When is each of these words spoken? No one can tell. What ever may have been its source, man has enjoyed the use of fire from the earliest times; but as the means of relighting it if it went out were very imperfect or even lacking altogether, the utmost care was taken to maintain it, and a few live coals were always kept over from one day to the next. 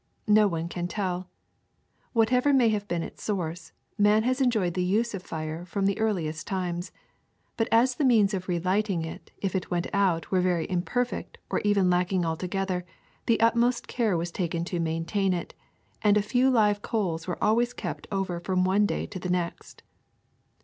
No 0.25 0.47
one 0.47 0.67
can 0.67 0.87
tell. 0.87 1.29
What 2.11 2.33
ever 2.33 2.51
may 2.53 2.69
have 2.69 2.87
been 2.87 3.03
its 3.03 3.21
source, 3.21 3.71
man 3.99 4.23
has 4.23 4.41
enjoyed 4.41 4.73
the 4.73 4.83
use 4.83 5.13
of 5.13 5.21
fire 5.21 5.63
from 5.63 5.85
the 5.85 5.99
earliest 5.99 6.47
times; 6.47 6.91
but 7.55 7.67
as 7.71 7.93
the 7.93 8.03
means 8.03 8.33
of 8.33 8.47
relighting 8.47 9.05
it 9.05 9.29
if 9.43 9.53
it 9.55 9.69
went 9.69 9.85
out 9.93 10.31
were 10.31 10.41
very 10.41 10.67
imperfect 10.67 11.37
or 11.51 11.59
even 11.59 11.91
lacking 11.91 12.25
altogether, 12.25 12.83
the 13.27 13.39
utmost 13.41 13.87
care 13.87 14.17
was 14.17 14.31
taken 14.31 14.65
to 14.65 14.79
maintain 14.79 15.35
it, 15.35 15.53
and 16.01 16.17
a 16.17 16.23
few 16.23 16.49
live 16.49 16.81
coals 16.81 17.27
were 17.27 17.37
always 17.39 17.71
kept 17.71 18.07
over 18.11 18.39
from 18.39 18.63
one 18.63 18.87
day 18.87 19.05
to 19.05 19.19
the 19.19 19.29
next. 19.29 19.83